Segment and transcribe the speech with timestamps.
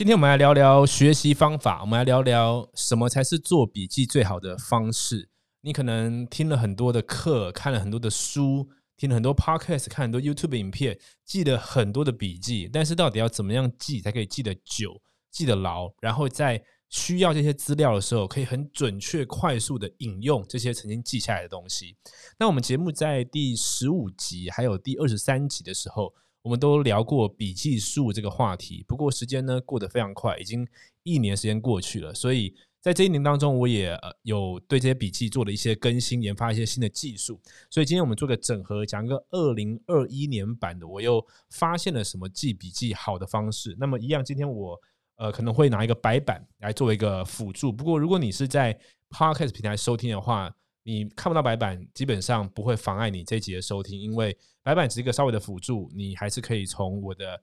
[0.00, 5.28] 今天我们来聊聊学习方法，我们来聊聊什么才是做笔记最好的方式。
[5.60, 8.66] 你可能听了很多的课，看了很多的书，
[8.96, 14.98] 听了很多 podcast，看很多 YouTube 影片，记了很多的笔记，但是到底要怎么样记才可以记得久、
[15.30, 15.92] 记得牢？
[16.00, 21.94] 然后在需要这些资料的时候，可以很准确、快速的引用这些曾经记下来的东西。
[22.38, 26.14] 那我们节目在第十五集还有第二十三集的时候。
[26.42, 30.66] 我们都聊过笔记术这个话题，不过时间呢过得非常快，已经
[31.02, 32.14] 一年时间过去了。
[32.14, 37.38] 所以在这一年当中，我也有对这些笔记做了一些更新，研发一些新的技术。
[37.68, 43.76] 所以今天我们做个整合，讲个二零二一年版的，我又发现了什么记笔记好的方式。
[43.78, 44.78] 那么一样，今天我
[45.16, 47.70] 呃可能会拿一个白板来作为一个辅助。
[47.70, 48.78] 不过如果你是在
[49.10, 50.50] Podcast 平台收听的话，
[50.90, 57.40] 你看不到白板，基本上不会妨碍你这集的收听，因为白板只是一个稍微的辅助，你还是可以从我的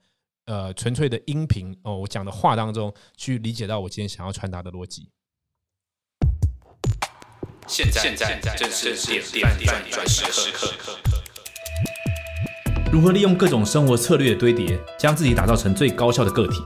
[0.48, 5.10] 呃纯粹的音频哦，我讲的话当中去理解到我今天想要传达的逻辑。
[7.68, 10.74] 现在，现在正是点点点转时刻。
[12.92, 16.62] 如何利用各种生活策略的堆叠，将自己打造成最高效的个体？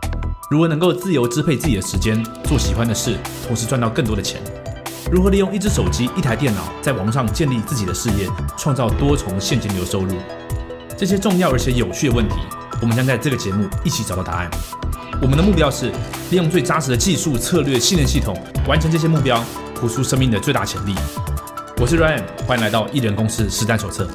[0.50, 4.42] 如何能够自由支配自己的时间，做喜欢的事，同时赚到更多的钱？
[5.12, 10.16] 如何利用一只手机、一台电脑，在网上建立自己的事业，创造多重现金流收入？
[10.98, 12.36] 这些重要而且有趣的问题，
[12.82, 14.50] 我们将在这个节目一起找到答案。
[15.22, 15.92] 我们的目标是
[16.30, 18.34] 利用最扎实的技术、策略、信念系统，
[18.66, 19.44] 完成这些目标，
[19.76, 20.96] 活出生命的最大潜力。
[21.76, 24.10] 我是 Ryan，欢迎来到艺人公司实战手册。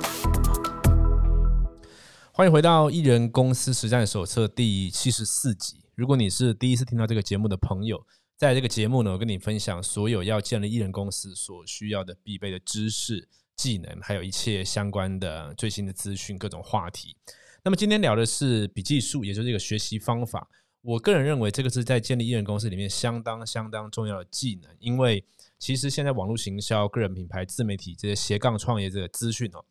[2.33, 5.77] 欢迎回到艺人公司实战手册第七十四集。
[5.95, 8.01] 如果你是第一次听到这个节目的朋友，
[8.37, 17.17] 在这个节目呢，我跟你分享所有要建立艺人公司所需要的必备的知识、技能，还有一切相关的最新的资讯、各种话题。
[17.65, 20.47] 那么今天聊的是笔记术，也就是一个学习方法。
[20.83, 25.25] 我个人认为，这个是在建立艺人公司里面相当相当重要的技能，因为
[25.59, 29.65] 其实现在网络行销、个人品牌、自媒体这些斜杠创业这个资讯哦，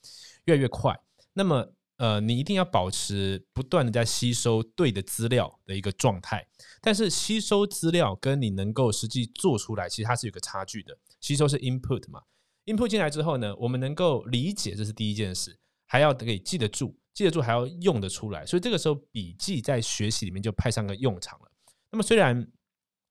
[0.45, 1.00] 越来越快。
[1.34, 6.45] 那么呃，你一定要保持不断的在吸收对的资料的一个状态，
[6.81, 10.97] 但是吸收资料跟你能够实际做出来，其实它是有个差距的。
[11.22, 12.22] 吸收是 input 嘛
[12.66, 21.51] ，input 进来之后呢，我们能够理解，这是第一件事，还要可以记得住，记得住还要用得出来，所以这个时候笔记在学习里面就派上个用场了。
[21.91, 22.45] 那么虽然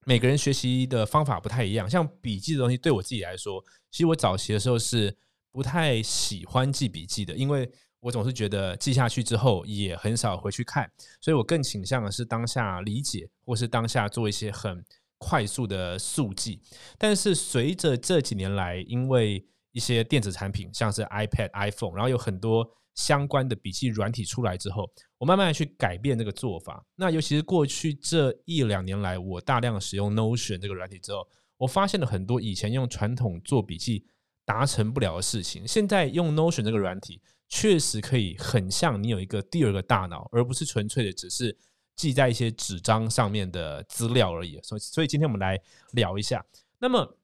[0.04, 5.16] 每个人学习的方法不太一样，像笔记的东西，对我自己来说，其实我早期的时候是
[5.50, 7.66] 不太喜欢记笔记的，因为。
[8.04, 10.86] 我总是觉得记下去之后也很少回去看，
[11.22, 14.84] 所以我更倾向的是当下理解，或是当下做一些很
[15.16, 16.60] 快速的速记。
[16.98, 19.42] 但是随着这几年来，因为
[19.72, 24.86] 一些电子产品，像是 iPad、iPhone，然后有很多相关的笔记软体出来之后，
[25.16, 26.84] 我慢慢去改变这个做法。
[26.96, 31.26] 那尤其是过去这一两年来，我大量使用 Notion 这个软体之后，
[31.56, 34.04] 我发现了很多以前用传统做笔记
[34.44, 37.22] 达成不了的事情，现在用 Notion 这个软体。
[37.48, 41.56] 确实可以很像你有一个第二个大脑，而不是纯粹的只是
[41.94, 44.58] 记在一些纸张上面的资料而已。
[44.62, 45.60] 所以，所以今天我们来
[45.92, 46.44] 聊一下。
[46.78, 47.16] 那么，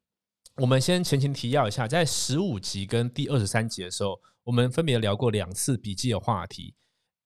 [0.56, 6.74] 我们先前情提要一下，在十五集跟第二十三集的时候，我们分别聊过两次笔记的话题。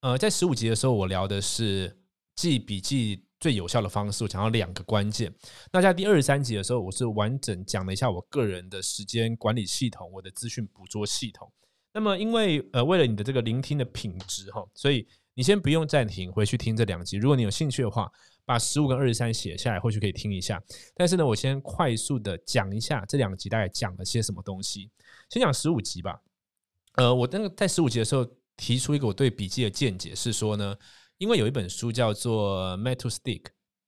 [0.01, 1.99] 呃，在十五集的时候，我聊的是
[2.35, 5.35] 记笔记最有效的方式，我讲到两个关键。
[5.73, 11.53] 那在第二十三集的时候，我是完整讲了一下我个人的时间管理系统，我的资讯捕捉系统。
[11.95, 17.17] 那么，因为呃，为了你的这个聆听的品质哈，所以你先不用暂停，回去听这两集。
[17.17, 18.11] 如果你有兴趣的话，
[18.45, 20.61] 把十五跟二十三写下来，或许可以听一下。
[20.97, 24.91] 但是呢，我先快速的讲一下这两集大概讲了些什么东西。
[25.31, 26.21] 先讲十五集吧。
[26.97, 30.77] 呃，我那个在十五集的时候提出一个我对笔记的见解，是说呢，
[31.19, 33.43] 因为有一本书叫做《Metal Stick》，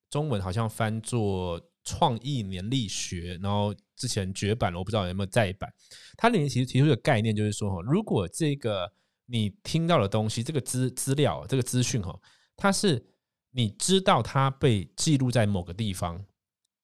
[0.08, 1.60] 中文好像翻作。
[1.86, 5.72] 创意年历学，然后之前绝版了，我不知道有没有再版。
[6.16, 8.92] 它里面其实提出一个概念，就是说哈，如果这个
[9.26, 12.20] 你听到的东西，这个资资料、这个资讯哈，
[12.56, 13.06] 它是
[13.52, 16.22] 你知道它被记录在某个地方，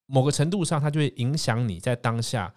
[0.06, 2.54] 某个程度上，它就会影响你在当下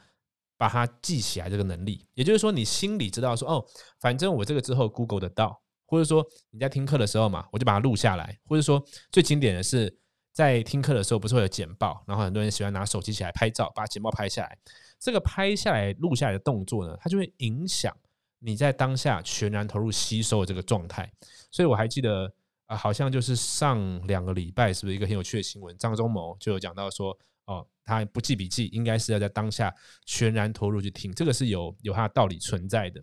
[0.56, 2.06] 把它记起来这个能力。
[2.14, 3.66] 也就是说，你心里知道说，哦，
[4.00, 10.00] 反正我这个之后 Google 得到，或者说你在听课的时候嘛，我就把它录下来，或者说最经典的是。
[10.36, 14.58] 在听课的时候，不是会有简报，然后很多人喜欢拿手机起来拍照，把简报拍下来。
[15.00, 17.96] 这个拍下来、录下来的动作呢，它就会影响
[18.40, 21.10] 你在当下全然投入吸收的这个状态。
[21.52, 22.30] 所以我还记得
[22.66, 25.74] 啊，好像就是上两个礼拜，是不是一个很有趣的新闻？
[25.78, 29.74] 张忠谋就有讲到说，哦，他不记笔记，应该是要在当下
[30.06, 33.02] 全然投入去听，这个是有有它的道理存在的。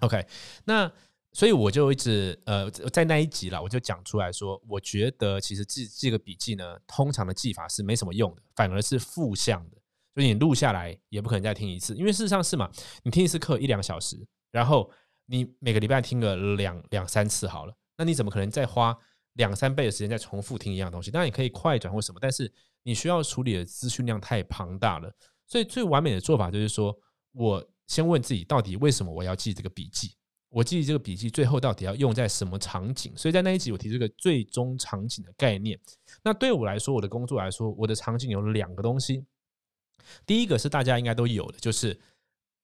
[0.00, 0.26] OK，
[0.64, 0.92] 那。
[1.36, 9.76] 所以我就一直呃在那一集啦，我就讲出来说，我觉得其实记这个笔记呢，通常的记法是没什么用的，反而是负向的。
[10.14, 12.70] 就你录下来也不可能再听一次，因为事实上是嘛，
[13.02, 14.16] 你听一次课一两小时，
[14.50, 14.90] 然后
[15.26, 18.96] 你每个礼拜听个两两三次好了，那你怎么可能再花
[19.34, 21.10] 两三倍的时间再重复听一样东西？
[21.10, 22.50] 当然你可以快转或什么，但是
[22.82, 25.14] 你需要处理的资讯量太庞大了。
[25.46, 26.98] 所以最完美的做法就是说，
[27.32, 30.16] 我先问自己，到底为什么我要记这个笔记？
[30.48, 33.12] 我记这个笔记最后到底要用在什么场景？
[33.16, 35.78] 所以在那一集我提这个最终场景的概念。
[36.22, 39.24] 那对我来说，我的工作来说，我的场景有两个东西。
[40.24, 41.98] 第一个是大家应该都有的，就是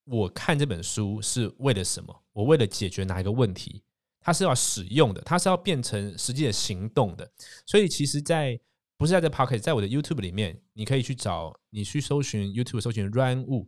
[0.05, 2.23] 我看这本书是为了什么？
[2.33, 3.83] 我为了解决哪一个问题？
[4.21, 7.29] 它是要使用的，它是要变成实际的行动的。
[7.67, 8.59] 所以其实，在
[8.97, 13.67] 不是在这 Pocket，在我的 YouTube 里面，你可以去找，你去搜寻 YouTube，搜寻 Run Wu。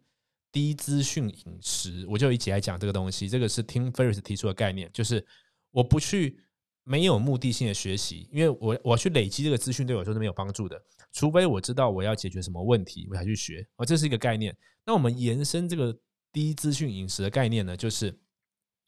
[0.54, 3.28] 低资讯饮食，我就一起来讲这个东西。
[3.28, 5.26] 这个是 Tim Ferris 提出的概念，就是
[5.72, 6.40] 我不去
[6.84, 10.80] 没有目的性的学习，因为我我去累积这个资讯对我来说是没有帮助的。
[11.10, 13.66] 除非我知道我要解决什么问题，我才去学。
[13.74, 14.56] 哦，这是一个概念。
[14.86, 15.98] 那我们延伸这个
[16.30, 18.16] 低资讯饮食的概念呢，就是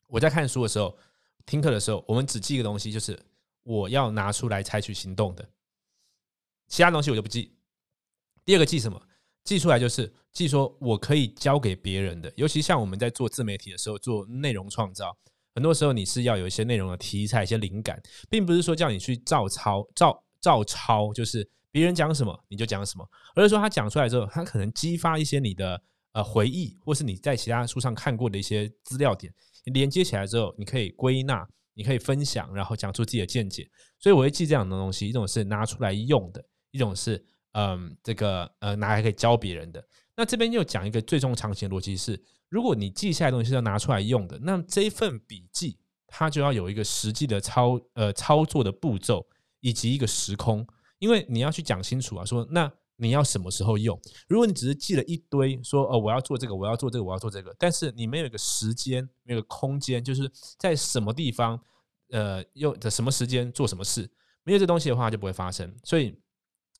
[0.06, 0.96] 我在看书的时候、
[1.46, 3.18] 听课的时候，我们只记一个东西，就是
[3.64, 5.50] 我要拿出来采取行动的，
[6.68, 7.56] 其他东西我就不记。
[8.44, 9.02] 第二个记什么？
[9.46, 15.16] 记出来就是记说我可以交给别人的，尤其像我们在做自媒体的时候，做内容创造，
[15.54, 25.80] 很多时候你是要有一些内容的题材、一些灵感，并不是说叫你去照抄、照照抄，就是别人讲什么你就讲什么，而是说他讲出来之后，他可能激发一些你的
[26.12, 29.32] 呃回忆，或是你在其他书上看过的一些资料点，
[29.66, 33.70] 连接起来之后，你可以归纳，你可以分享，然后讲出自己的见解。
[34.00, 37.24] 所以我会记这样的东西，一种是拿出来用的，一种是。
[37.58, 39.82] 嗯，这个呃，拿来可以教别人的。
[40.14, 49.26] 那这边又讲一个最终场景逻辑是：如果你记下来东西是要拿出来用的，那这一份笔记它就要有一个实际的操呃操作的步骤
[49.60, 50.66] 以及一个时空，
[50.98, 53.98] 因为你要去讲清楚啊，说那你要什么时候用？
[54.28, 61.58] 如果你只是记了一堆，说哦我要做这个，我要做这个，我要做这个，但是你没有一个时间，没有个空间，就是在什么地方
[62.10, 64.10] 呃用的什么时间做什么事，
[64.44, 66.14] 没有这东西的话就不会发生，所以。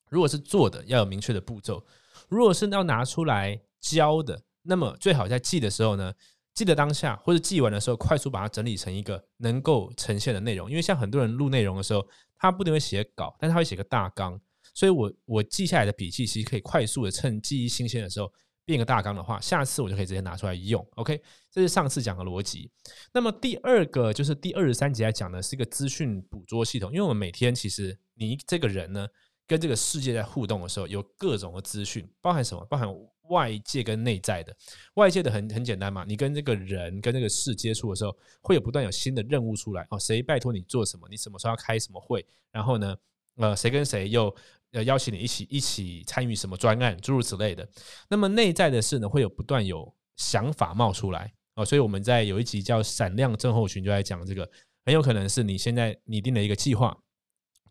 [0.09, 1.83] 如果是做的要有明确的步骤，
[2.29, 6.13] 如果是要拿出来教的，那么最好在记的时候呢，
[6.53, 10.69] 记得当下或者记完的时候，快速把它整理成一个能够呈现的内容。
[10.69, 12.05] 因为像很多人录内容的时候，
[12.37, 14.39] 他不一定会写稿，但他会写个大纲。
[14.73, 18.31] 所以我我记下来的笔记，其实可以快速的趁记忆新鲜的时候
[18.65, 20.85] 变个大纲的话，下次我就可以直接拿出来用。
[20.95, 21.21] OK，
[21.51, 22.69] 这是上次讲的逻辑。
[23.13, 29.07] 那么第二个就是第二十三集来讲的是一个资讯捕捉系统，因为我们每天其实你这个人呢。
[29.47, 32.65] 跟这个世界在互动的时候，有各种的资讯，包含什么？
[32.65, 32.87] 包含
[33.29, 34.55] 外界跟内在的。
[34.95, 39.97] 外界的很很简单嘛，你跟这个人、跟这个事接触的时候，会有不断有新的任务出来哦。
[39.97, 41.07] 谁拜托你做什么？
[41.09, 42.25] 你什么时候要开什么会？
[42.51, 42.95] 然后呢，
[43.35, 44.33] 呃，谁跟谁又
[44.71, 47.67] 呃邀请你一起一起参与什么专案，诸如此类的。
[48.09, 51.65] 那么内在的事呢，会有不断有想法冒出来哦。
[51.65, 54.49] 所以我们在有一集叫“闪亮症候群”就在讲这个，
[54.85, 56.97] 很有可能是你现在拟定了一个计划，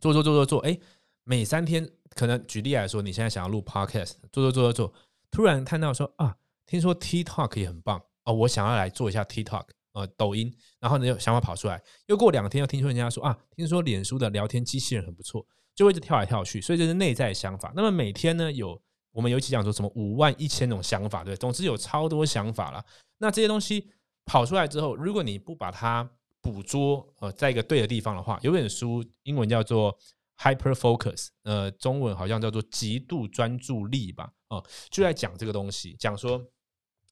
[0.01, 0.79] 做做做做做，哎。
[1.29, 4.95] 每三天，可能举例来说，你现在想要录 podcast，做做做做做，
[5.29, 6.37] 突然看到说啊，
[6.67, 9.65] 听说 TikTok 也很棒哦，我想要来做一下 TikTok，
[9.95, 15.45] 呃，抖音，然后呢，有想法跑出来，又过两天又听说人家说啊，听说脸书的聊天机器人很不错，
[15.75, 17.73] 就会一直跳来跳去，所以这是内在想法。
[17.75, 22.85] 那么每天呢，有我们尤其讲说什么五万一千种想法，对，总之有超多想法了。
[23.19, 23.91] 那这些东西
[24.25, 26.09] 跑出来之后，如果你不把它
[26.41, 29.99] 捕捉，呃，在一个对的地方的话，有本书英文叫做。
[30.39, 36.45] Hyper focus，呃，中文好像叫做极度专注力吧，哦，就在讲这个东西，讲说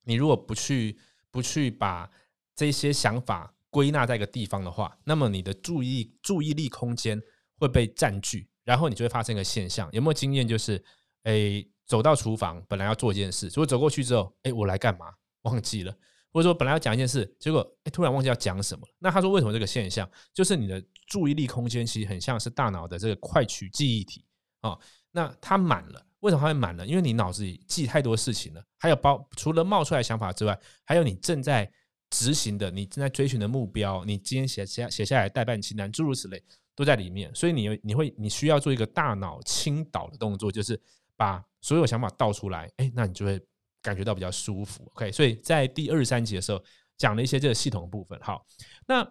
[0.04, 0.98] 你如果不去
[1.30, 2.10] 不去把
[2.54, 7.20] 这些想法归纳在一个地方的话，那么你的注意注意力空间
[7.56, 10.46] 会被占据，然后你就会发生一个现象，有没有经验？
[10.46, 10.84] 就是，
[11.22, 15.06] 诶，走到厨房本来要做一件事，结果走过去之后，诶，我来干嘛？
[15.42, 15.96] 忘记了。
[16.34, 18.84] 或者说本来要讲一件事，结果哎突然忘记要讲什么。
[18.98, 20.08] 那他说为什么这个现象？
[20.32, 24.24] 就是你的注意力空间其实很像是大脑的这个快取记忆体
[24.60, 24.76] 啊。
[25.12, 26.84] 那它满了，为什么它会满呢？
[26.84, 31.70] 因为你脑子里记太多事情了，还有包除了冒出来想法之外，还有你正在
[32.10, 36.42] 执行的、你正在追寻的目标，你今天写下写下来代办清单，诸如此类
[36.74, 37.32] 都在里面。
[37.32, 40.80] 所以你你会你需要做一个大脑倾倒的动作，就是
[41.16, 42.68] 把所有想法倒出来。
[42.78, 43.40] 哎，那你就会。
[43.84, 46.60] 感觉到比较舒服，OK，所以在第二三集的时候
[46.96, 48.18] 讲了一些这个系统的部分。
[48.22, 48.44] 好，
[48.86, 49.06] 那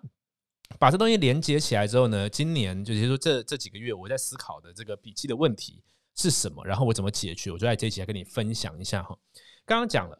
[0.79, 5.83] 把这东西连接起来之后呢，今年就是说这这几个月我在思考的这个笔记的问题
[6.15, 9.15] 是什么，然后我怎么解决，我就在这一集来跟你分享一下哈。
[9.63, 10.19] 刚刚讲了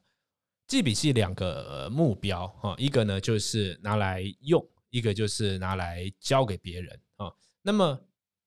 [0.67, 7.33] 记笔记两个目标哈，一个呢就是拿来用，一个就是拿来交给别人啊。
[7.63, 7.99] 那么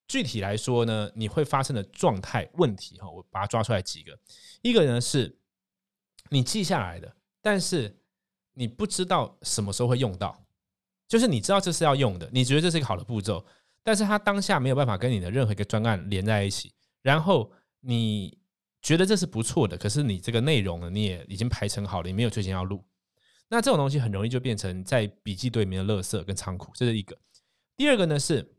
[0.06, 4.16] 具体来说呢，你会发生的状态问题哈，我把它抓出来几个。
[4.62, 5.36] 一个呢是
[6.30, 7.96] 你记下来的，但是
[8.54, 10.38] 你不知道什么时候会用到，
[11.08, 13.44] 就是你知道这是要用的，你觉得这是一个好的步骤，
[13.82, 18.38] 但是它当下没有办法跟你的任何一个专案连在一起，然后你
[18.82, 22.84] 觉得这是不错的，可是你这个内容呢，你也已经排成好了，你没有最近要录，
[23.48, 27.16] 那这种东西很容易就变成在笔记堆里面的垃圾跟仓库，这是一个。
[27.76, 28.52] 第二个呢是。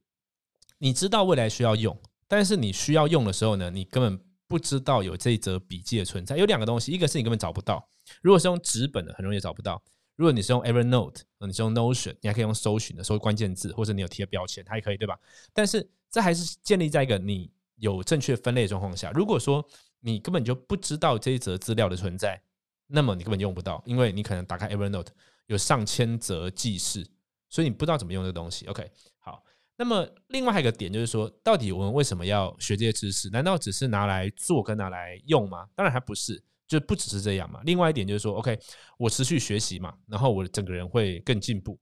[0.79, 6.37] 你知道未来需要用，但是你需要用的时候呢，你根本不知道有这一则笔记的存在。
[6.37, 7.87] 有两个东西，一个是你根本找不到，
[8.21, 9.75] 如果是用纸本的，很容易找不到；
[10.15, 15.19] 如果你是用 Evernote，你是用 Notion，你还可以用搜寻的，搜关键字，或者你有贴标签，它也可以，对吧？
[15.53, 19.11] 但是这还是建立在一个你有正确分类的状况下。
[19.11, 19.65] 如果说
[19.99, 22.41] 你根本就不知道这一则资料的存在，
[22.87, 25.07] 那么你根本用不到，因为你可能打开 Evernote
[25.47, 27.05] 有上千则记事，
[27.49, 28.65] 所以你不知道怎么用这个东西。
[28.67, 28.89] OK，
[29.19, 29.43] 好。
[29.79, 33.29] 那么，另外一个点就是说，到底我们为什么要学这些知识？
[33.29, 35.67] 难道只是拿来做跟拿来用吗？
[35.75, 37.61] 当然还不是，就不只是这样嘛。
[37.63, 38.59] 另外一点就是说，OK，
[38.97, 41.79] 我持续学习嘛，然后我整个人会更进步，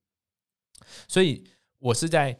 [1.07, 1.49] 所以
[1.79, 2.37] 我是在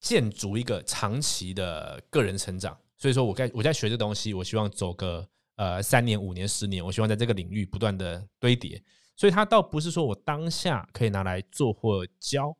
[0.00, 2.74] 建筑一个长期的个人成长。
[2.96, 8.82] 所以说我在我在学这东西，我希望走个呃三年、五年、十年，我希望在这个领域不断的堆叠。
[9.16, 12.56] 所以它倒不是说我当下可以拿来做或教。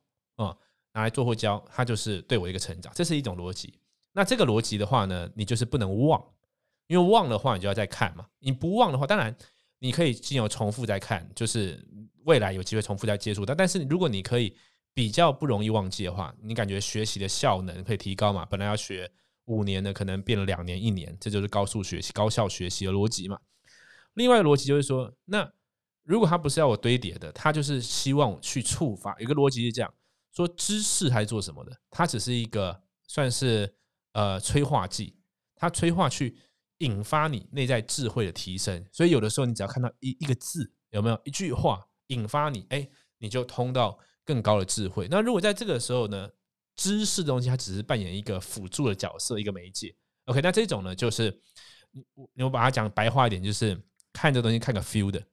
[0.93, 3.73] 拿来做或教，它就是对我一个成长，这是一种逻辑。
[4.13, 6.23] 那这个逻辑的话呢，你就是不能忘，
[6.87, 8.25] 因为忘的话，你就要再看嘛。
[8.39, 9.35] 你不忘的话，当然
[9.79, 11.83] 你可以经由重复再看，就是
[12.25, 13.45] 未来有机会重复再接触。
[13.45, 14.55] 但但是如果你可以
[14.93, 18.45] 比较不容易忘记的话，你感觉学习的效能可以提高嘛？
[18.45, 19.09] 本来要学
[19.45, 23.39] 五年的，可能变了两年、一年，这就是高速学习、高效学习的逻辑嘛。
[24.13, 25.51] 另外逻辑就是说，那
[26.03, 29.19] 如果他不是要我堆叠的，他就是希望去触发。
[29.19, 29.91] 一个逻辑是这样。
[30.33, 31.71] 说知识还是做什么的？
[31.91, 33.71] 它只是一个算是
[34.13, 35.15] 呃催化剂，
[35.55, 36.35] 它催化去
[36.79, 38.83] 引发你内在智慧的提升。
[38.91, 45.07] 所以有的时候你只要看到一一个字，有没有一句话引发你，哎，你就通到更高的智慧。
[45.09, 46.27] 那如果在这个时候呢，
[46.75, 49.95] 知识的东西它只是扮演一个辅助的角色，一个媒介。
[50.25, 51.39] OK，那这种呢，就是
[52.15, 53.79] 我我把它讲白话一点，就是
[54.11, 55.23] 看这东西看个 feel 的。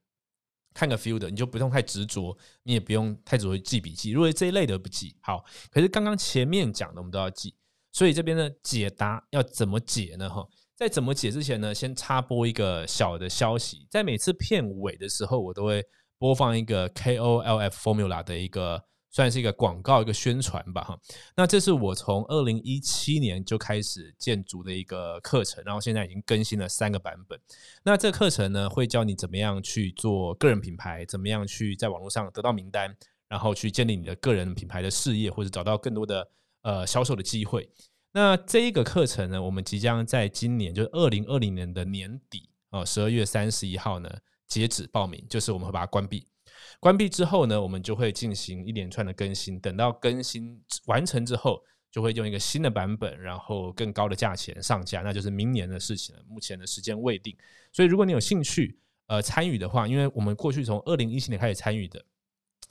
[0.75, 4.11] 看个 field，，你就不用太执着，你也不用太执着记笔记。
[4.11, 5.45] 如果这一类的不记，好。
[5.71, 7.55] 可是刚刚前面讲的我们都要记，
[7.93, 10.29] 所以这边呢解答要怎么解呢？
[10.29, 10.47] 哈，
[10.77, 15.85] 在怎么解之前呢，先插播一个小的消息，在每次片尾的时候，我都会
[16.19, 18.85] 播放一个 KOLF formula 的一个。
[19.11, 20.99] 算是一个广告，一个宣传吧，哈。
[21.37, 27.39] 那这是我从二零一七年就开始建筑的一个课程，然后现在已经更新了三个版本。
[27.83, 32.97] 那这课程呢，会教你怎么样去做个人品牌，怎么样去在网络上得到名单，
[33.29, 36.29] 然后去建立你的个人品牌的事业，或者找到更多的
[36.63, 37.69] 呃销售的机会。
[38.13, 44.09] 那这一个课程呢，我们即将在今年，就是二零二零年的年底啊，十二月三十一号呢
[44.47, 46.27] 截止报名，就是我们会把它关闭。
[46.79, 49.59] 关闭之后呢，我们就会进行一连串的更新。
[49.61, 56.23] 等到更新完成之后，就会用一个新的版本，然后更高的价钱上架，那就是明年的事情了。
[56.29, 57.37] 目前的时间未定，
[57.73, 62.01] 所以如果你有兴趣呃参与的话，因为我们过去从二零一七年开始参与的，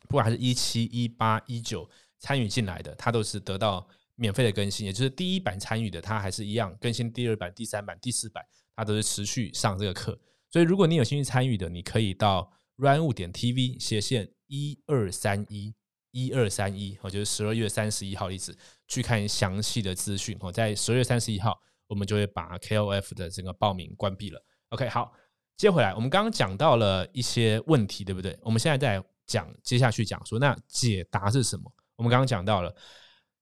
[0.07, 8.41] 不管还是一七、一八、一九参与进来的，它都是得到免费的更新，也就是第一版参与的，它还是一样更新第二版、第三版、第四版，
[8.75, 10.17] 它都是持续上这个课。
[10.49, 12.51] 所以如果你有兴趣参与的，你可以到。
[12.79, 15.75] Run 物点 tv 斜线一二三一
[16.11, 18.57] 一二三一，我就是十二月三十一号的意思，
[18.87, 20.35] 去看详细的资讯。
[20.39, 24.43] 哦，在十二月三十一号，我们就会把 KOF 的整个报名关闭了。
[24.69, 25.13] OK，好，
[25.55, 28.35] 接回来，我们刚刚讲到了一些问题，对不对？
[28.41, 31.71] 我们现在在讲，接下去讲说，那解答是什么？
[31.95, 32.73] 我们刚刚讲到了，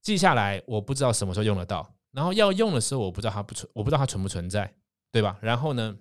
[0.01, 4.73] 记下来，我不知道什么时候用得到，然后要用的时候，我不知道它不存，我不知道它存不存在，
[5.11, 5.37] 对吧？
[5.41, 5.95] 然后呢，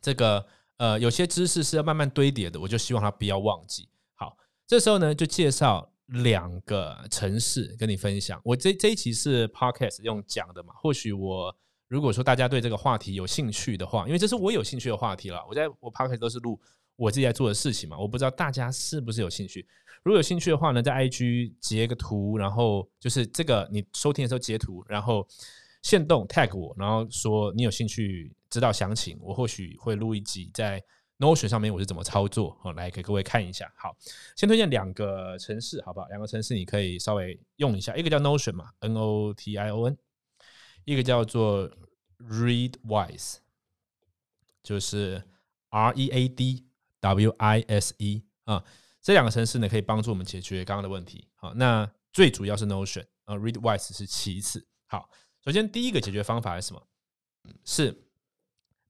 [0.00, 0.46] 这个。
[0.78, 3.88] 呃，有些知识是要慢慢堆叠的，我就希望他不要忘记。
[4.14, 4.36] 好，
[4.66, 8.40] 这时候呢，就介绍两个城市跟你分享。
[8.44, 10.74] 我这这一期是 podcast 用讲的嘛？
[10.74, 11.54] 或许我
[11.88, 15.40] 如果说大家对这个话题有兴趣的话，因为这是我有兴趣的话题了。
[15.48, 16.60] 我在我 podcast 都是录
[16.96, 19.66] 我自己在做的事情嘛，我不知道大家是不是有兴趣。
[20.02, 25.26] 如果有兴趣的话呢，在 IG 截个图，然后就是这个你收听的时候截图，然后。
[25.82, 30.78] 现动 tag 我，然后说你有兴趣知道详情，我或许会录一集在
[31.18, 33.72] Notion 上面我是怎么操作，好来给各位看一下。
[33.78, 33.96] 好，
[34.36, 36.06] 先推荐两个城市，好不好？
[36.08, 39.96] 两个城市你可以稍微用一下，一个叫 Notion 嘛，N O T I O N，
[40.84, 41.70] 一个叫做
[42.18, 43.36] Readwise，
[44.62, 45.22] 就是
[45.70, 46.66] R E A D
[47.00, 48.62] W I S E 啊。
[49.00, 51.26] 这两个城市呢，可以帮助我们解决刚刚的问题。
[51.36, 54.68] 好，那最主要是 Notion 啊，Readwise 是其次。
[54.86, 55.08] 好，
[55.42, 56.86] 首先第一个解决方法是什么？
[57.64, 58.04] 是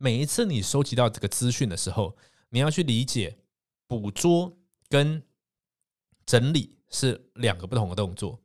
[0.03, 2.17] 每一次你收集到这个资讯的时候，
[2.49, 3.39] 你要去理解
[3.87, 5.23] 捕捉跟
[6.27, 8.43] 整理是两个不同的动作。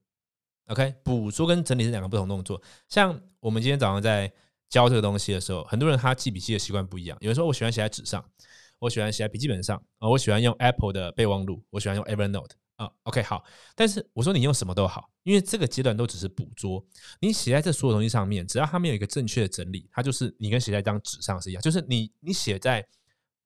[0.67, 2.61] OK，捕捉跟整理是两个不同动作。
[2.87, 4.31] 像我们今天早上在
[4.69, 7.17] 教这个东西的时候，很多人他记笔记的习惯不一样。
[7.21, 8.23] 有人说我喜欢写在纸上，
[8.77, 12.89] 我喜欢写在笔记本上啊，我喜欢用 Apple 的备忘录，我喜欢用 Evernote 啊。
[13.03, 13.43] OK，好。
[13.75, 16.83] 但是我说你用什么都好，因为这个阶段都只是捕捉。
[17.19, 21.61] 你写在这所有东西上面，只要它没有一个正确的整理，它就是你跟写在一张纸上是一样。
[21.61, 22.83] 就是你你写在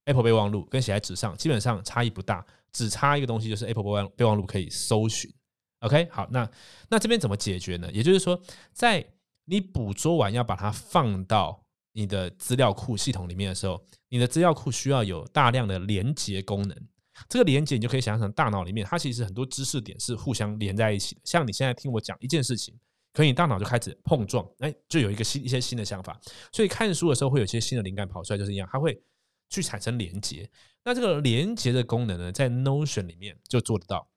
[0.05, 5.33] Apple 备忘录跟写在纸上基本上差异不大，只差一个东西就是 Apple 备忘备忘录可以搜寻。
[5.79, 6.49] OK，好，那
[6.89, 7.91] 那这边怎么解决呢？
[7.91, 8.39] 也就是说，
[8.71, 9.03] 在
[9.45, 16.87] 你捕捉完要把它放到你的资料库系统里面的时候，你的资料库需要有大量的连接功能。
[17.27, 21.21] 这个连接你就可以想象成大脑里面，它其实很多知识点是互相连在一起的。
[21.23, 22.73] 像你现在听我讲一件事情，
[23.13, 26.19] 可你大脑就开始碰撞，哎，就有一个新一些新的想法。
[26.51, 29.01] 所以看书的时候会有些新的灵感跑出来，就是一样，它会
[29.49, 30.49] 去产生连接。
[30.83, 34.09] 那这个连接的功能呢，在 Notion 里面就做得到。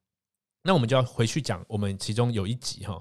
[0.62, 2.98] 那我们就要回去讲，我们其中有一集哈，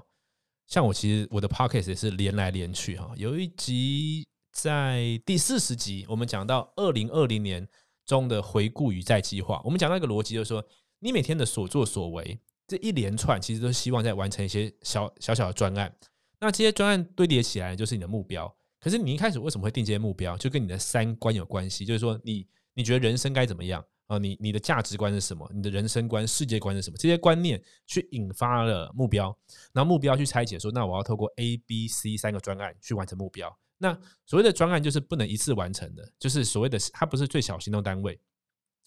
[0.66, 7.66] 像我其实我的 podcast 也是连来连去哈，有一集在第四十集，我们讲到二零二零年
[8.06, 10.64] 中的回顾与再计划，我们讲到一个逻辑，就是说
[10.98, 15.94] 你每天的所作所为这一连串，其实都希望在完成一些小小小的专案，
[16.40, 18.54] 那这些专案堆叠起来就是你的目标。
[18.80, 23.82] 可是你一开始为什么会定这些目标，就跟你的三观有关系，就是说你你觉得人生该怎么样？
[24.06, 25.50] 啊，你你的价值观是什么？
[25.54, 26.96] 你的人生观、世界观是什么？
[26.98, 29.34] 这些观念去引发了目标，
[29.72, 33.56] 然后目标去拆解，说那我要透过 A、B、C 三个专案去完成目标。
[33.78, 38.18] 那所谓的专案就是不能一次完成的，就是所谓的它不是最小行动单位。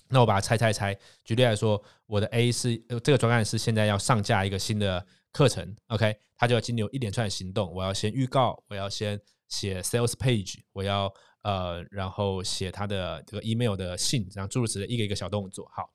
[0.09, 11.13] 那我把它拆拆拆，举例来说，我的 A 是这个专案是现在要上架一个新的课程，OK，它就要经历一连串行动，我要先预告，我要先写 sales page，我要。
[11.43, 15.65] 呃，然后写他的这个 email 的信，然后诸如此类一个一个小动作。
[15.73, 15.89] 好，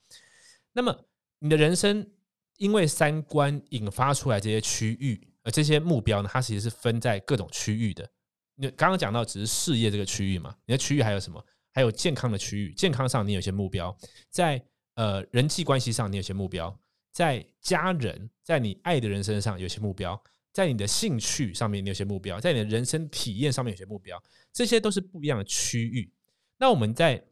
[0.72, 1.04] 那么
[1.40, 2.10] 你的人生
[2.56, 8.08] 因为三观引发出来这些区域，而这些目标呢，它其实是分在各种区域的。
[8.54, 10.54] 你刚刚讲到只是事业这个区域嘛？
[10.66, 11.44] 你的区域还有什么？
[11.72, 13.96] 还有健康的区域，健康上你有些目标，
[14.28, 14.62] 在
[14.94, 16.78] 呃人际关系上你有些目标，
[17.12, 20.22] 在家人，在你爱的人身上有些目标。
[20.52, 26.12] 在你的兴趣上面，你有些目标；在你的人生体验上面有些目标，这些都是不一样的区域。
[26.58, 27.24] 那我们在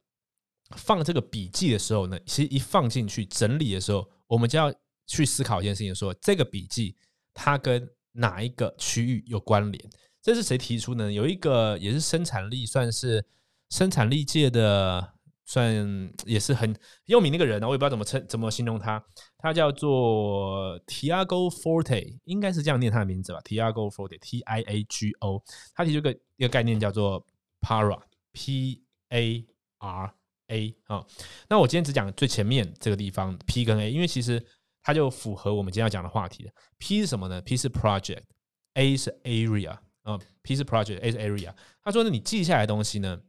[0.70, 4.72] 放这个笔记的时候呢，其实一放进去整理的时候，我们就要
[5.06, 6.96] 去思考一件事情：说这个笔记
[7.34, 9.90] 它跟哪一个区域有关联？
[10.22, 11.12] 这是谁提出呢？
[11.12, 13.24] 有一个也是生产力，算是
[13.70, 15.14] 生产力界的。
[15.46, 16.72] 算也是很
[17.06, 19.04] 有名那个人呢，我也不知道怎么称怎么形容他，
[19.36, 25.42] 他叫做 Tiago Forte，应该是这样念他的名字吧，Tiago Forte，T I A G O，
[25.74, 27.26] 他提出个一个概念叫做
[27.60, 29.44] Para，P A
[29.78, 30.14] R
[30.46, 31.04] A 啊。
[31.48, 34.40] 那我今天只讲最前面这个地方 P 跟 A，因为其实
[34.84, 39.76] 它就符合我们今天要讲的话题 P 是什么呢？P 是 Project，A 是 Area
[40.10, 41.54] 啊，piece Project，A 是 Area。
[41.82, 43.20] 他说呢，你记下来的东西呢？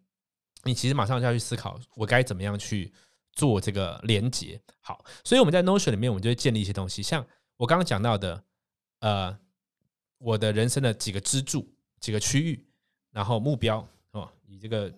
[0.63, 2.93] 你其实马上就要去思考，我该怎么样去
[3.31, 4.61] 做这个连接。
[4.79, 7.25] 好，所以我们在 Notion 里面，我们就会建立一些东西，像
[7.57, 8.43] 我刚刚讲到的，
[8.99, 9.35] 呃，
[10.19, 11.67] 我的人生的几个支柱、
[11.99, 12.63] 几个区域，
[13.11, 14.93] 然后目标哦，以这个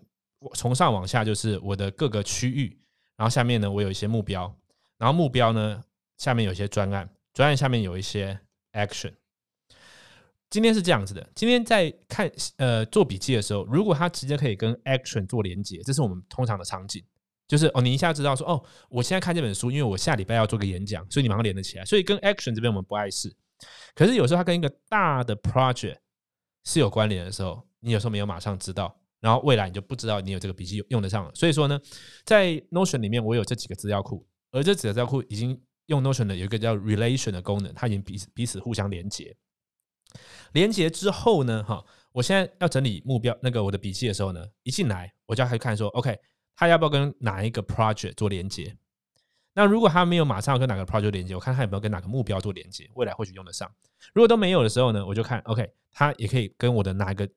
[0.53, 2.77] 从上往下就是我的各个区域，
[3.15, 4.53] 然后下面呢，我有一些目标，
[4.97, 5.81] 然后目标呢
[6.17, 8.37] 下面有一些专案，专案下面有一些
[8.73, 9.13] action。
[10.53, 17.03] 今天是这样子的，今天在看呃做笔记的时候，如果它直接可以跟 action 做连接，这是我们通常的场景，
[17.47, 21.85] 就是哦，你一下知道说哦，我现在看这本书，因为我下礼拜要做个演讲，所以你马上连得起来。
[21.85, 23.35] 所以跟 action 这边我们不碍事，
[23.95, 25.97] 可是有时候它跟一个大的 project
[26.65, 31.31] 是有关联的时候，你有时候没有马上知道，然后未来你就不知道你有这个笔记用得上了。
[31.33, 31.81] 所以说呢，
[32.25, 39.35] 在 Notion 里面我有这几个资料库，而这几个资料库已经用 Notion 的有一个叫 relation 的功能，它已经彼此彼此互相连接。
[40.53, 46.17] 连接之后呢，哈，我现在要整理目标那个我的笔记的时候呢，一进来我就要去看说，OK，
[46.55, 48.75] 他要不要跟哪一个 project 做连接？
[49.55, 53.71] 那如果他没有马上要跟哪个 project 连接，我看他有没有跟哪个目标做连接，未来或许用得上。
[54.13, 57.27] 如果都没有的时候呢，我就看 OK，他也可以跟我的哪一个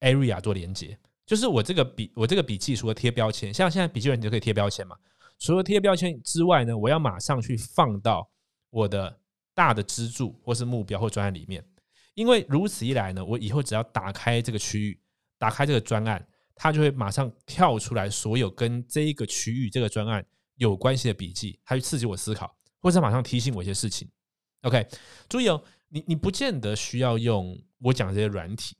[0.00, 0.96] area 做连接。
[1.26, 4.96] 就是我这个笔，我这个笔记除了贴标签，像现在笔记本你就可以贴标签嘛。
[5.40, 8.30] 除了贴标签之外呢，我要马上去放到
[8.70, 9.18] 我的
[9.52, 11.64] 大的支柱或是目标或专案里面。
[12.16, 15.00] 因为如此一来呢，我以后只要打开这个区域，
[15.38, 20.26] 打开这个专案，它就会马上跳出来所有跟这一个区域、这个专案
[20.56, 22.52] 有关系的笔记，它去刺激我思考。
[22.80, 24.08] 或者马上提醒我一些事情。
[24.62, 24.86] OK，
[25.28, 28.76] 注意哦，你你不见得需要用我讲这些软体，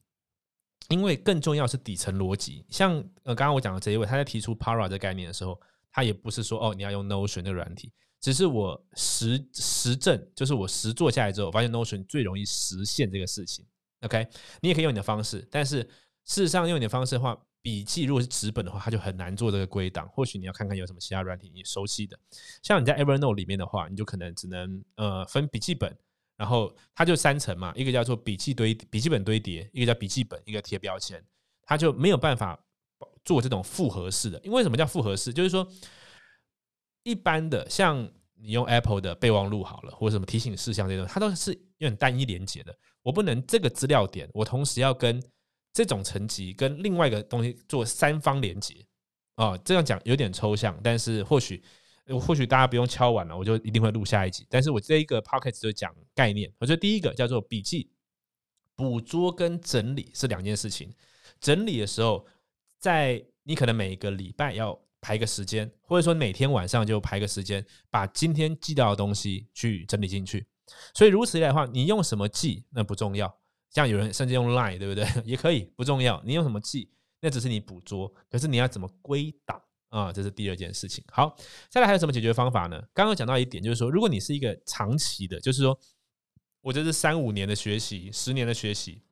[0.88, 2.64] 因为更重要是底层逻辑。
[2.70, 2.92] 像
[3.24, 13.64] 呃，刚刚我讲的这一位，他在提出 Para 这概念的时候，他也不是说哦你要用 Notion 那个软体，只是我实实证，就是我实做下来之后，发现 Notion 最容易实现这个事情。
[14.00, 14.26] OK，
[14.60, 15.82] 你也可以用你的方式，但是
[16.24, 20.08] 事实上用你的方式的话，笔记如果是纸本的话，它就很难做这个归档。
[20.08, 22.18] 或许你要看看有什么其他软体你熟悉的，
[22.62, 25.96] 像你在 Evernote 里面的话，你就可能只能呃分笔记本，
[26.36, 31.24] 然后它就三层嘛，一个叫做笔记堆笔记本堆叠，一个叫笔记本，一个贴标签，
[31.62, 32.58] 它就没有办法
[33.24, 34.40] 做这种复合式的。
[34.44, 35.32] 因为什么叫复合式？
[35.32, 35.66] 就是说
[37.06, 37.96] 一般的像
[38.34, 42.76] 你用 Apple 的备忘录好了，或者什么提醒事项这种，它都是有点单一连接的。
[43.00, 45.22] 我不能这个资料点，我同时要跟
[45.72, 48.74] 这种层级跟另外一个东西做三方连接
[49.36, 49.56] 啊。
[49.58, 51.62] 这样讲有点抽象，但是或许
[52.20, 54.44] 或许大家不用敲完了，我就一定会录下一集。
[54.50, 56.52] 但是我这一个 p o c k e t 就讲概念。
[56.58, 57.88] 我觉得第一个叫做笔记
[58.74, 60.92] 捕捉跟整理是两件事情。
[61.38, 62.26] 整理的时候，
[62.80, 64.76] 在你可能每一个礼拜要。
[65.06, 70.44] 排个时间，或者说每天晚上就排个时间，把今天记到的东西去整理进去。
[70.92, 73.32] 所以如此一来的话，你用什么记那不重要。
[73.70, 75.06] 像有人甚至用 Line，对不对？
[75.24, 76.20] 也可以，不重要。
[76.26, 76.90] 你用什么记，
[77.20, 78.12] 那只是你捕捉。
[78.28, 80.12] 可是你要怎么归档啊？
[80.12, 81.04] 这是第二件事情。
[81.12, 81.36] 好，
[81.70, 82.82] 再来还有什么解决方法呢？
[82.92, 85.78] 刚刚讲到一点，就是说，如果你是一个长期的，就是说
[86.62, 89.04] 我这是三五年的学习，十年的学习，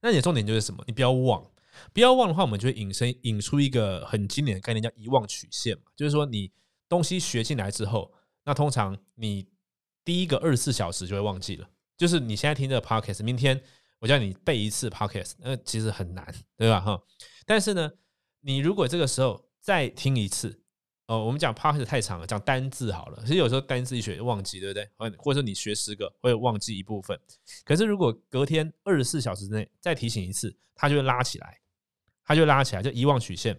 [0.00, 0.84] 那你的重点就是什么？
[0.86, 1.44] 你不要忘。
[1.92, 5.84] 不要忘的话，我们就会引申引出一个很经典的概念，叫遗忘曲线嘛。
[5.96, 6.50] 就是说，你
[6.88, 8.12] 东西学进来之后，
[8.44, 9.46] 那通常你
[10.04, 11.68] 第一个二十四小时就会忘记了。
[11.96, 13.60] 就是你现在听这个 podcast，明天
[14.00, 16.80] 我叫你背一次 podcast，那其实很难，对吧？
[16.80, 17.00] 哈。
[17.46, 17.90] 但是呢，
[18.40, 20.60] 你如果这个时候再听一次，
[21.06, 23.20] 哦，我们讲 podcast 太长了，讲单字好了。
[23.22, 24.88] 其实有时候单字一学就忘记，对不对？
[25.18, 27.18] 或者说你学十个会忘记一部分。
[27.64, 31.60] 可是如果隔天二十四小时之内再提醒一次，它就会拉起来。
[32.24, 33.58] 它就拉起来，就遗忘曲线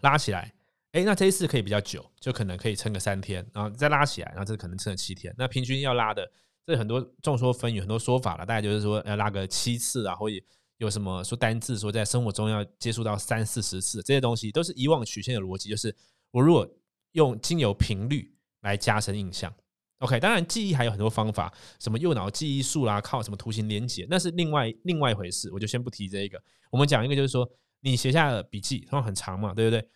[0.00, 0.52] 拉起来，
[0.92, 5.34] 哎，那这一次可以比较久，就可能可以撑个三天，然后再拉起来，然后这可能撑了七天。
[5.38, 6.30] 那平均要拉的，
[6.64, 8.44] 这很多众说纷纭，很多说法了。
[8.44, 10.36] 大概就是说要拉个七次啊，或者
[10.78, 15.68] 有什么说单字，说在生活中要接触到三四十次，这些东西都是遗忘曲线的逻辑。
[15.68, 15.94] 就是
[16.30, 16.68] 我如果
[17.12, 19.52] 用精油频率来加深印象
[19.98, 26.42] ，OK，当然记忆还有很多方法，什么右脑记忆术啦，靠什么图形连接，那是另外另外一回事，我就先不提这一个。
[26.70, 27.48] 我们讲一个，就是说
[27.80, 29.88] 你写下的笔记，通常很长嘛，对不对？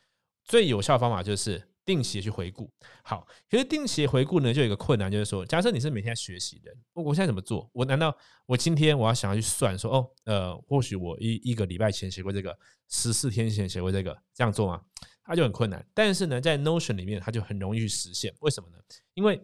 [0.44, 2.70] 最有效的方法就是定期去回顾。
[3.02, 7.68] 好，其实定期回顾呢，就有一个困难，就是说，假设你是每天学习的，我现在怎么做？
[7.72, 12.58] 我难道我今天我要想要去算说，哦，呃，或许我一一个礼拜前写过这个，
[12.88, 14.80] 十四天前写过这个，这样做吗？
[15.22, 15.84] 它就很困难。
[15.94, 18.34] 但是呢，在 Notion 里面，它就很容易去实现。
[18.40, 18.76] 为什么呢？
[19.14, 19.40] 因为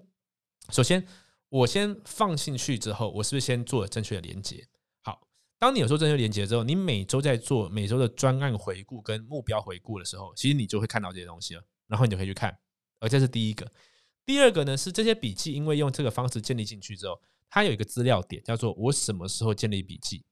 [0.70, 1.07] 首先
[1.48, 4.66] 我先放进去之后，我是不是先做了正确的连接？
[5.02, 5.26] 好
[5.59, 12.57] 当你有做正确连接之后，你每周在做每周的专案回顾跟目标回顾的时候，其实你就会看到这些东西了，然后你就可以去看。
[12.98, 13.70] 而这是第一个，
[14.24, 20.24] 第二个呢是这些笔记，因为用这个方式建立进去之后，它有一个资料点叫做我什么时候建立笔记，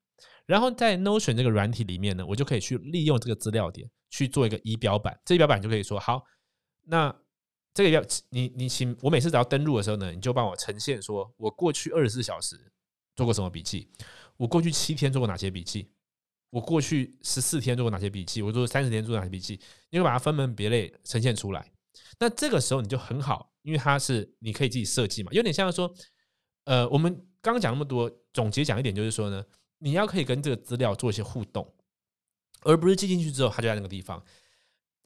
[0.47, 6.23] 然后在 Notion 这个软体里面呢，我就可以去利用这个资料点去做一个仪表板，这仪表板就可以说好，
[6.87, 7.14] 那
[7.75, 12.59] 这个要你你请我每次只要登录的时候呢，你就帮我呈现说我过去二十四小时
[13.17, 13.89] 做过什么笔记。
[14.37, 15.91] 我过去七天做过哪些笔记？
[16.51, 18.43] 我过去十四天做过哪些笔记？
[18.43, 19.61] 我做三十天做哪些笔记？
[19.91, 21.71] 你会把它分门别类呈现出来。
[22.19, 25.93] 那这个时候你就很好，因为它是你可以自己设计嘛，有点像说，
[26.65, 29.45] 呃，我们刚刚讲那么多，总结讲一点就是说呢，
[29.79, 31.75] 你要可以跟这个资料做一些互动，
[32.63, 34.25] 而不是记进去之后它就在那个地方。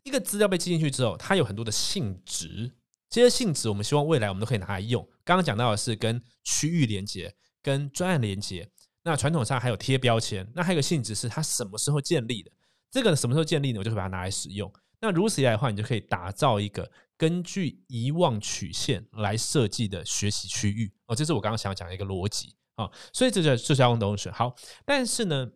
[0.05, 2.73] 一个资料被记进去之后，它有很多的性质，
[3.11, 5.03] 这些性质我们希望未来我们都可以拿来用。
[5.25, 8.71] 刚刚讲到的是跟区域连接、跟专案连接。
[9.05, 12.51] 那传统上还有贴标签，那还有个性质是它什么时候建立的？
[12.91, 13.79] 这个什么时候建立呢？
[13.79, 14.71] 我就会把它拿来使用。
[15.01, 21.15] 那如此一来的话，你就可以打造一个根据遗忘曲线来设计的学习区域哦。
[21.15, 22.91] 这是我刚刚想要讲的一个逻辑啊。
[23.13, 24.29] 所以这就就是要用东西。
[24.31, 25.49] 好，但是呢，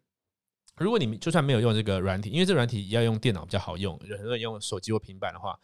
[0.77, 5.59] 如果你就算没有用这个软体，因为这软体要用电脑比较好用，有很多人用手机或平板的话，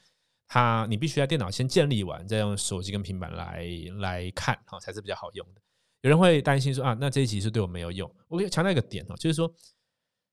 [0.47, 3.67] 它你必须在电脑先建立完，再用手机跟平板来
[3.99, 5.61] 来看哈，才是比较好用的。
[6.03, 8.09] 有人会担心说啊，那这一集是对我没有用。
[8.29, 9.53] 我可以强调一个点哦，就是说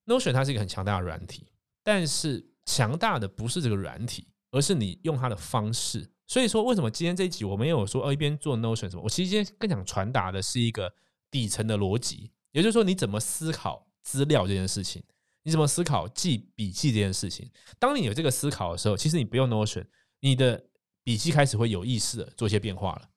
[0.05, 1.47] ，Notion 它是一个很强大的软体，
[1.83, 6.07] 但是强大的不是这个软体，而是你用它的方式。
[6.27, 9.01] 所以说，为什么今天这一集我没有说哦一边做 Notion 什么？
[9.03, 10.93] 我其实今天更想传达的是一个
[11.31, 15.03] 底层的逻辑，也就是说，你怎么思考资料这件事情，
[15.43, 17.51] 你怎么思考记笔记这件事情。
[17.77, 19.83] 当你有这个思考的时候，其实你不用 Notion，
[20.21, 20.63] 你的
[21.03, 23.09] 笔记开始会有意识的做一些变化了。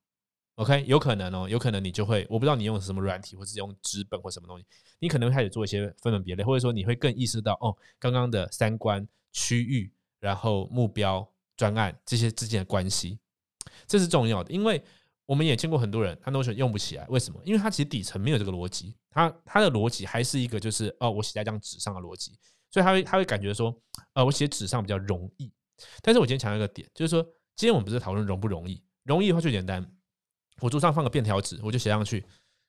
[0.57, 4.67] OK，有可能哦，有可能你就会，我不知道你用什么软体，或是用纸本或什么东西，
[4.99, 13.21] 你可能会开始做一些分门别类，或者说你会更意识到哦，刚刚的三观、区域，然后目标、专案这些之间的关系，
[13.87, 14.83] 这是重要的，因为
[15.29, 17.39] 我们也见过很多人，他 Notion 用不起来，为什么？
[17.45, 22.33] 因为他其实底层没有这个逻辑，他他的逻辑还是一个就是哦，我写在一张纸上的逻辑，
[22.71, 23.79] 所以他会他会感觉说，
[24.15, 25.53] 呃，我写纸上比较容易。
[26.01, 27.23] 但是我今天强调一个点，就是说，
[27.57, 29.87] 今天我们不是讨论容不容易，容易的话最简单。
[30.63, 32.25] 我桌上放个便条纸，我就写上去，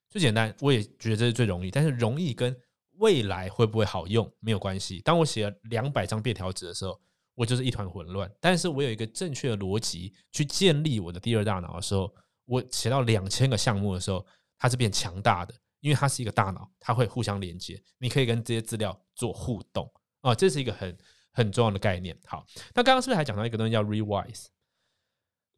[0.09, 0.53] 最简单。
[0.59, 2.53] 我也觉得这是最容易，但是容易跟
[2.97, 4.99] 未来会不会好用没有关系。
[4.99, 6.99] 当我写了两百张便条纸的时候，
[7.35, 8.29] 我就是一团混乱。
[8.41, 12.13] 但是我有一个正确的逻辑去建立我的第二大脑的时候，
[12.49, 14.25] 我写到两千个项目的时候，
[14.57, 19.87] 它是变强大的，因为它是一个大脑，它会互相连接，你可以跟这些资料做互动
[20.21, 20.97] 啊，这是一个很
[21.31, 22.17] 很重要的概念。
[22.25, 24.47] 好，那刚刚是不是还讲到一个东西叫 revise？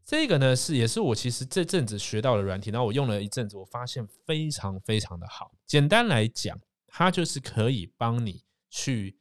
[0.03, 5.51] 这个呢是也是我其实这阵子学到的软体，然后我用了一阵子，我发现非常非常的好。
[5.65, 9.17] 简单来讲，它就是可以帮你去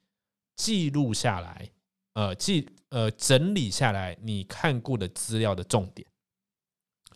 [0.57, 1.71] 记录下来，
[2.15, 6.10] 呃，记呃整理下来你看过的资料的重点。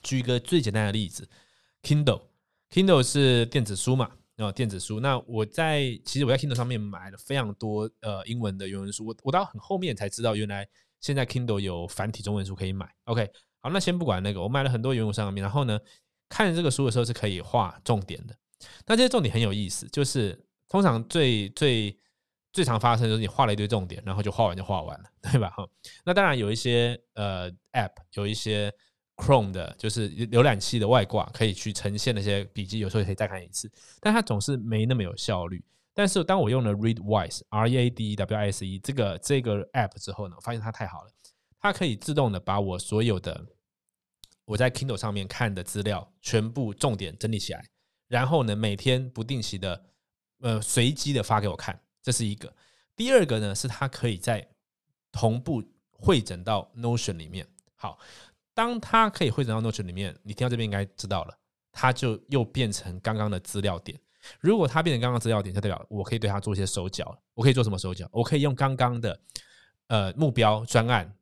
[0.04, 1.28] 举一个最简单的例子
[1.82, 5.00] ，Kindle，Kindle 是电子书嘛，啊，电子书。
[5.00, 10.68] 那我在其实我在 Kindle 上面买了非常多呃英文的原文书，我我到很后面才知道，原来
[11.00, 12.88] 现在 Kindle 有繁体中文书可以买。
[13.06, 13.28] OK。
[13.60, 15.80] 好，那先不管那个，我买了很多原文上面，然后呢，
[16.28, 18.36] 看这个书的时候是可以画重点的。
[18.84, 20.38] 那这些重点很有意思，就是
[20.68, 21.98] 通常最最
[22.52, 25.48] 最常发生就是你画了一堆重点，然后就画完就画完了，对吧？
[25.48, 25.66] 哈，
[26.04, 28.70] 那当然有一些呃 App，有一些
[29.16, 35.64] Chrome 的，就是浏览器的外挂，可以去呈现那些笔记，有时候也可以再看一次，但它总是没那么有效率。
[35.92, 41.10] 但是当我用了 Readwise，R E A D W I S E 这个这个 App 之后呢，我发现它太好了，
[41.60, 43.46] 它可以自动的把我所有的
[44.44, 47.64] 我在 Kindle 上面看的资料全部重点整理起来，
[48.08, 49.84] 然后呢，每天不定期的
[50.40, 52.52] 呃随机的发给我看，这是一个。
[52.96, 54.44] 第二个呢，是它可以在
[55.12, 57.46] 同步汇整到 Notion 里面。
[57.76, 57.98] 好，
[58.54, 61.36] 当它可以汇整到 Notion 里面，你听到这边应该知道了，
[61.72, 63.98] 它就又变成刚刚的资料点。
[64.40, 67.14] 如果它变成刚刚资料点，就代表我可以对它做一些手脚。
[67.34, 68.08] 我可以做什么手脚？
[68.12, 69.20] 我可以用刚刚的
[69.88, 71.14] 呃目标专案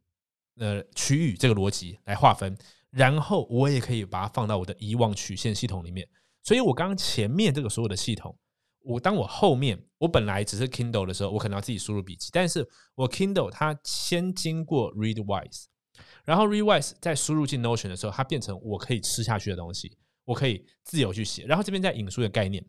[0.58, 2.56] 呃区域这个逻辑来划分。
[2.90, 6.06] 然后我也可以把它放到我的遗忘曲线系统里面，
[6.42, 8.38] 所以我刚刚前面这个所有的系统，
[8.82, 15.64] 我当我后面我本来只是 Kindle 的时候，我可能要自己输入笔记，但是我 Kindle 它先经过 Readwise，
[16.24, 21.44] 然后 Readwise 在输入进 Notion 的时候，它变成我可以吃下去的东西，我可以自由去写。
[21.44, 22.64] 然后这边在引出一个概念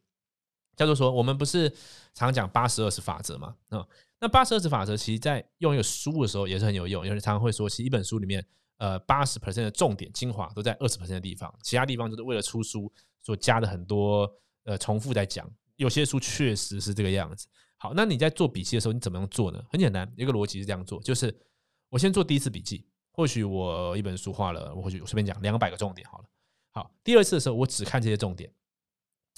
[0.75, 1.73] 叫做说，我们不是
[2.13, 3.55] 常讲八十二十法则吗？
[3.69, 3.85] 啊，
[4.19, 8.45] 那八十二十法则其实在用一个书的时候也是很有用，有人常常会说，其实一本书里面。
[8.77, 14.29] 呃，八十 percent 的重点精华都在二十 percent 的地方，其他地方就是为了出书所加的很多
[14.65, 15.49] 呃重复在讲。
[15.77, 17.47] 有些书确实是这个样子。
[17.77, 19.63] 好，那你在做笔记的时候，你怎么样做呢？
[19.69, 21.33] 很简单，一个逻辑是这样做，就是
[21.87, 26.25] 我先做第一次笔记，或许我一本书画了，我或许我随便讲两百个重点好了。
[26.71, 28.51] 好，第二次的时候，我只看这些重点，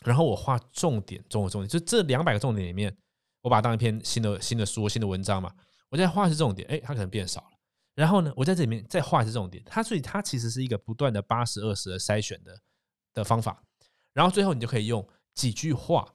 [0.06, 2.96] 然后我画重点中的重点，就这两百个重点里面，
[3.42, 5.54] 我把它当一篇新的新的书、新的文章嘛，
[5.90, 7.52] 我在画是重点，哎，它可能变少了。
[7.94, 12.58] 然后呢，我在这里面再画一次重点，它所以它其实是一个不断的八十二十的筛选的
[13.14, 13.62] 的方法，
[14.14, 16.08] 然后最后你就可以用几句话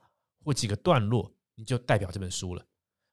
[0.43, 2.65] 或几个段落，你就代表这本书了。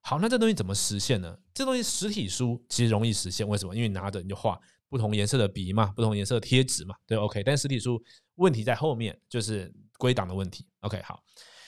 [0.10, 1.38] 好，那这东西怎么实现呢？
[1.54, 3.76] 这东西实体书其实容易实现，为什么？
[3.76, 7.44] 因为你拿着你就画不同颜色的笔嘛，不同颜色的贴纸嘛，对，OK。
[7.44, 8.02] 但实体书
[8.36, 10.66] 问题在后面，就是归档的问题。
[10.80, 11.22] OK，好，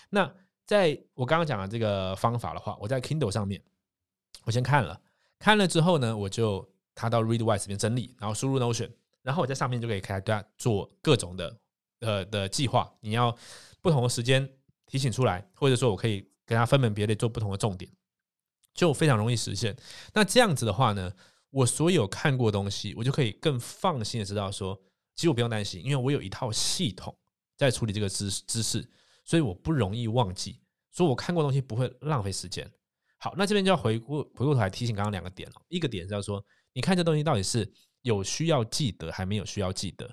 [0.09, 0.33] 那
[0.65, 3.61] 在我刚刚讲的这个方法的话，我在 Kindle 上面，
[4.45, 4.97] 我先看了，
[5.37, 6.67] 看了之后呢，我就。
[6.95, 11.57] 它到 Readwise 这边整理，然后输入 Notion，然后我在上面就可以开大家做各种的
[12.01, 12.93] 呃的计划。
[12.99, 13.33] 你要
[13.79, 14.45] 不同的时间
[14.85, 17.89] 提醒出来，或者说我可以给它分门别类做不同的重点，
[18.79, 19.75] 就非常容易实现。
[20.13, 21.11] 那这样子的话呢，
[21.49, 24.73] 我所有看过东西，我就可以更放心的知道说，
[25.15, 27.13] 其实我不用担心，因为我有一套系统
[27.57, 28.89] 在处理这个知知识，
[29.25, 30.61] 所以我不容易忘记，
[30.91, 32.71] 所以我看过东西不会浪费时间。
[33.17, 36.41] 好，那这边就要回过回过头来提醒刚刚两个点哦，一个点是要说。
[36.71, 37.69] 你看这东西到底是
[38.03, 40.09] 有需要记得，还没有需要记得？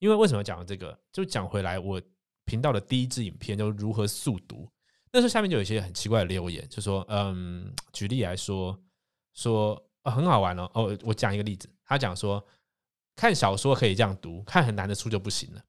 [0.00, 0.98] 因为为什么讲这个？
[1.12, 2.02] 就讲回来，我
[2.44, 4.68] 频道的第一支影片就如何速读。
[5.12, 8.78] 那时候下面就有一些很奇怪的留言，就说：“嗯，举例来说，
[9.34, 10.70] 说很好玩哦。
[10.74, 12.44] 哦，我讲一个例子，他讲说，
[13.16, 15.62] 看小说可以这样读，看很难的书就不行了。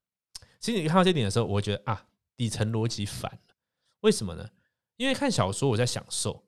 [0.60, 3.54] 其实你看到这点的时候，我觉得啊，底层逻辑反了。
[4.00, 4.48] 为什么呢？
[4.96, 6.44] 因为看小说我在享受。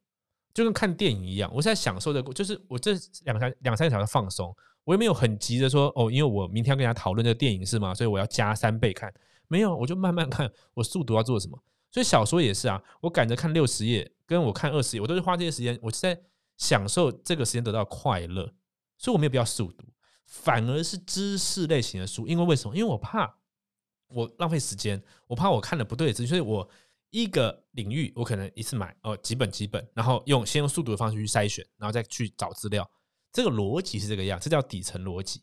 [0.52, 2.92] 就跟看电影一样，我在享受的，就是我这
[3.24, 4.54] 两三两三个小时放松，
[4.84, 7.92] 我也没有很急着说哦，因为我明天要跟大家讨论这个电影是吗？
[7.92, 9.12] 所以我要加三倍看，
[9.48, 11.60] 没有，我就慢慢看，我速读要做什么。
[11.94, 16.20] 所以小说也是啊，我赶着看六十页，跟我看二十页，我都是花这些时间，我是在
[16.56, 18.52] 享受这个时间得到快乐，
[18.98, 19.84] 所以我没有必要速读，
[20.26, 22.74] 反而是知识类型的书，因为为什么？
[22.74, 23.38] 因为我怕
[24.08, 26.68] 我浪费时间，我怕我看了不对的资讯，所以我
[27.10, 32.90] 一个领域我可能一次买哦几本几本，然后用先用速读的方式去筛选，然后再去找资料，
[33.32, 35.40] 这个逻辑是这个样，这叫底层逻辑。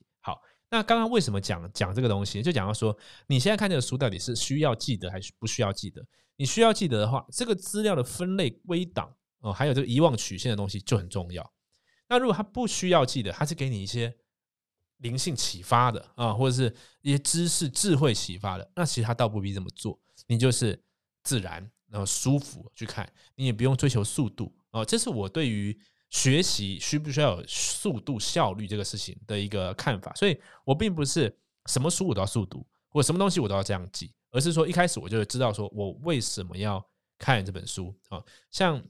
[0.71, 2.41] 那刚刚为什么讲讲这个东西？
[2.41, 6.03] 就讲到说，你现在看这个书到底是需要记得还是不需要记得？
[6.37, 11.53] 你需要记得的话，这个资料的分类归档哦，还有这个遗忘曲线的东西就很重要。
[12.07, 14.15] 那如果他不需要记得，他是给你一些
[14.97, 19.99] 灵性启发的啊，或者是一些知识智慧启发的，那其实他倒不必这么做。
[20.27, 20.81] 你就是
[21.21, 24.85] 自然然后舒服去看，你也不用追求速度哦。
[24.85, 25.77] 这是我对于
[26.11, 30.13] 学习需不需要有速度效率这个事情的一个看法。
[30.13, 34.13] 所以我并不是什么书我都要速读，或什么东西我都要这样记。
[34.33, 36.81] 而是说，一开始我就知道说，我为什么要
[37.17, 38.23] 看这本书啊？
[38.49, 38.81] 像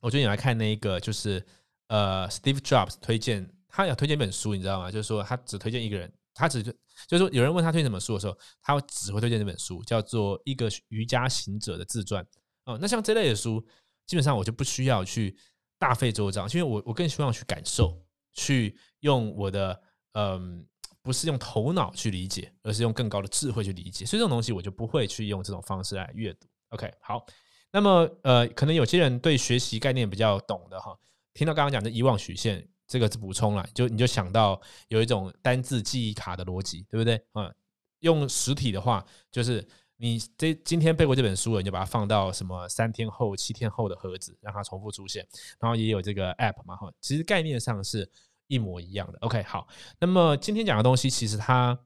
[0.00, 1.44] 我最近来看那一个，就是
[1.88, 4.90] 呃，Steve Jobs 推荐他要推荐一本书，你知道吗？
[4.90, 6.72] 就是说他只推荐一个人，他只就
[7.10, 12.24] 是说有人问他推荐什么书的时候，他只会推荐这本书，叫做《一个瑜伽行者的自传》
[12.64, 12.78] 哦。
[12.80, 13.62] 那像这类的书，
[14.06, 15.36] 基本上我就不需要去
[15.80, 18.00] 大费周章，因为我我更希望去感受，
[18.32, 20.64] 去用我的嗯。
[21.02, 24.04] 不是用头脑去理解，而是用更高的智慧去理解。
[24.04, 26.46] 所以这种东西我就不会去用这种方式来阅读。
[26.68, 27.24] OK，好。
[27.72, 30.94] 那么呃，可能有些人对学习概念比较懂的哈，
[31.32, 37.18] 听到刚刚讲的遗忘曲线，这个是补充了，就你就想到有一种单字记忆卡的逻辑，对不对？
[37.32, 37.52] 嗯，
[38.00, 39.66] 用实体的话，就是
[40.00, 45.24] 你这今天背过这本书了，你就把它放到什么三天后、七天后的盒子，让它重复出现。
[45.60, 48.10] 然后也有这个 App 嘛，哈，其实概念上是。
[48.50, 49.68] 一模一样的，OK，好。
[50.00, 51.78] 那么今天讲的东西，其实它，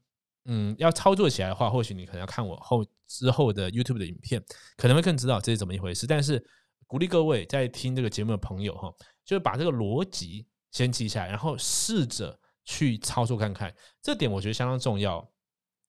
[0.47, 4.43] 嗯，要操作起来的话，或许你可能要看我后之后的 YouTube 的影片，
[4.79, 6.07] 可能会更知道这是怎么一回事。
[6.07, 6.43] 但是
[6.87, 8.91] 鼓励各位在听这个节目的朋友哈，
[9.27, 13.71] 就是把这个逻辑先记下来，然后试着去操作看看。
[14.01, 15.31] 这点我觉得相当重要，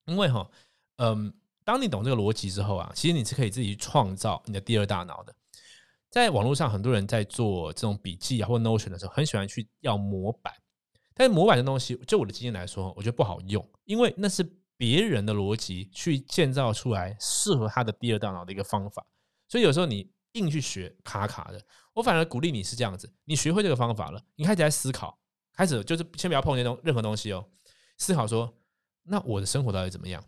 [0.08, 0.46] 因为哈，
[0.98, 1.34] 嗯，
[1.66, 5.36] 当你懂这个逻辑之后啊，其实你是可以自己创造你的第二大脑的。
[6.12, 10.54] 在网络上，很多人在做这种笔记啊或 Notion 的时候，很喜欢去要模板。
[11.16, 14.48] 但是模板的东西，就我的经验来说，我觉得不好用，因为那是
[14.78, 19.06] 别人的逻辑去建造出来适合他的第二大脑的一个方法，
[19.48, 21.60] 所以有时候你硬去学卡卡的。
[21.94, 25.18] 我反而鼓励你是这样子，你学会这个方法了，你开始在思考，
[25.54, 27.44] 开始就是先不要碰那种任何东西哦，
[27.98, 28.54] 思考说，
[29.04, 30.24] 那我的生活到底怎么样？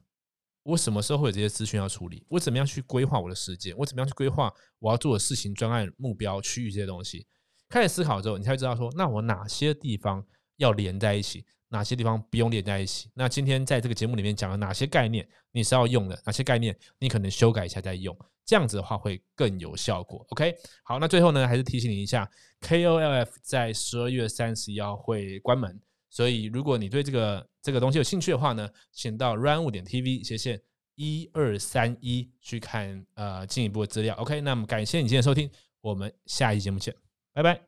[0.68, 2.26] 我什么时候会有这些资讯要处理？
[2.28, 3.74] 我怎么样去规划我的时间？
[3.78, 7.26] 我怎么样去规划我要做的事情、专案、目标、区域这些东西？
[7.70, 10.26] 开始思考之后，你才知道说，那我哪些地方？
[10.58, 13.12] 要连在一起，哪些地方不用连在一起？
[13.14, 16.20] 那今天在这个节目里面讲了哪些概念，你是要用的？
[16.26, 18.18] 哪些概念你可能修改一下再用？
[18.44, 20.26] 这样子的话会更有效果。
[20.32, 20.54] OK，
[20.84, 22.30] 好，那最后呢，还是提醒你一下
[22.62, 30.58] ，KOLF 在十二月三十一号会关门，所以如果你对这个这个东西有兴趣的话呢，请到 run 五点 TV 斜线
[30.96, 34.16] 一二三一去看呃进一步的资料。
[34.16, 35.52] OK，那么感谢你今天收听，
[35.82, 36.96] 我们下一期节目见，
[37.34, 37.60] 拜拜。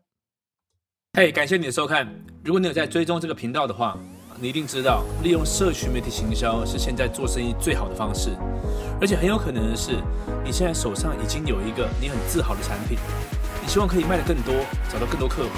[1.18, 2.08] 嘿，感谢你的收看。
[2.46, 4.00] 如果你有在追踪这个频道的话，
[4.40, 8.30] 你一定知道，利用社群媒体行销是现在做生意最好的方式。
[9.02, 10.02] 而且很有可能的是，
[10.46, 12.98] 你现在手上已经有一个你很自豪的产品，
[13.62, 15.50] 你希望可以卖得更多，找到更多客户。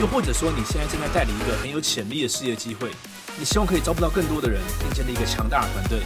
[0.00, 2.90] 又或者说，你现在正在代理一个很有潜力的事业机会，
[3.38, 6.00] 你希望可以招不到更多的人，并建立一个强大的团队。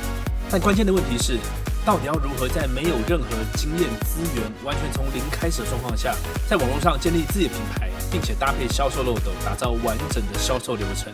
[0.51, 1.39] 但关键的问题是，
[1.85, 6.15] 到底要如何在没有任何经验、资源、完全从零开始的状况下，
[6.49, 7.91] 在网络上建立自己的品牌？
[8.09, 11.13] 并且搭配销售漏斗，打造完整的销售流程。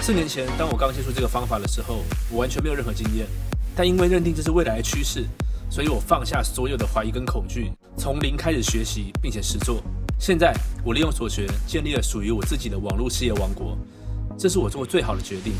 [0.00, 3.26] 四年前，当我刚接触这个方法的时候，我完全没有任何经验。
[3.76, 5.26] 但因为认定这是未来的趋势，
[5.70, 9.82] 所以我放下所有的怀疑跟恐惧，从零开始学习，并且实做。
[10.18, 13.76] 现在，我利用所学，建立了属于我自己的网络事业王国。
[14.42, 15.52] 这是我做过最好的决定。